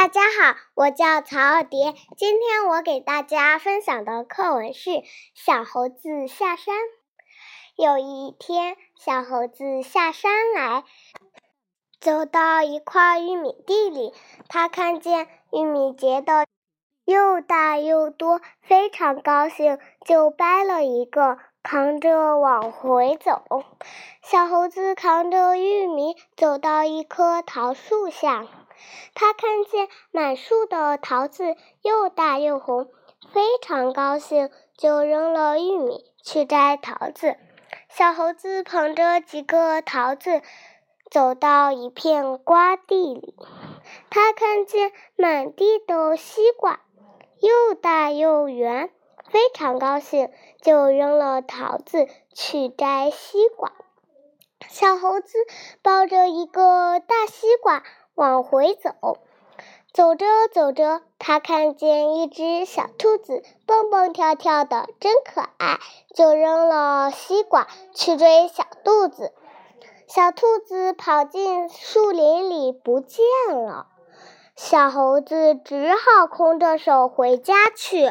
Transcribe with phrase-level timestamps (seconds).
[0.00, 1.92] 大家好，我叫曹二蝶。
[2.16, 4.88] 今天我给大家分享的课文是
[5.34, 6.74] 《小猴子下山》。
[7.76, 10.84] 有一天，小猴子下山来，
[12.00, 14.14] 走到一块玉米地里，
[14.48, 16.46] 他看见玉米结的
[17.04, 23.42] 又大又多，非常高兴，就掰了一个，扛着往回走。
[24.22, 28.46] 小猴子扛着玉米走到一棵桃树下。
[29.14, 32.88] 他看见满树的桃子又大又红，
[33.32, 37.36] 非常高兴，就扔了玉米去摘桃子。
[37.88, 40.42] 小猴子捧着几个桃子，
[41.10, 43.34] 走到一片瓜地里，
[44.10, 46.80] 他看见满地的西瓜，
[47.40, 48.90] 又大又圆，
[49.28, 53.72] 非常高兴，就扔了桃子去摘西瓜。
[54.68, 55.38] 小猴子
[55.82, 57.82] 抱着一个大西瓜。
[58.20, 59.16] 往回走，
[59.94, 65.78] 走着走着，他看见一只小兔子蹦蹦跳跳的，真可爱，
[66.14, 69.32] 就扔了西瓜去追小兔子。
[70.06, 73.24] 小兔子跑进树林里不见
[73.64, 73.86] 了，
[74.54, 78.04] 小猴子只好空着手回家去。